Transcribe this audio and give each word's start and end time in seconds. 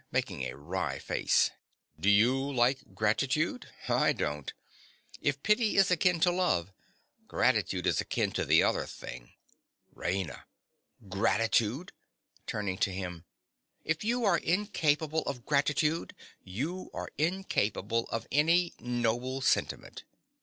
(making 0.11 0.41
a 0.41 0.57
wry 0.57 0.97
face). 0.97 1.51
Do 1.99 2.09
you 2.09 2.35
like 2.51 2.95
gratitude? 2.95 3.67
I 3.87 4.13
don't. 4.13 4.51
If 5.21 5.43
pity 5.43 5.75
is 5.77 5.91
akin 5.91 6.19
to 6.21 6.31
love, 6.31 6.71
gratitude 7.27 7.85
is 7.85 8.01
akin 8.01 8.31
to 8.31 8.43
the 8.43 8.63
other 8.63 8.87
thing. 8.87 9.33
RAINA. 9.93 10.45
Gratitude! 11.07 11.91
(Turning 12.47 12.79
on 12.79 12.91
him.) 12.93 13.25
If 13.83 14.03
you 14.03 14.25
are 14.25 14.39
incapable 14.39 15.21
of 15.27 15.45
gratitude 15.45 16.15
you 16.43 16.89
are 16.95 17.11
incapable 17.19 18.05
of 18.07 18.25
any 18.31 18.73
noble 18.79 19.39
sentiment. 19.41 20.03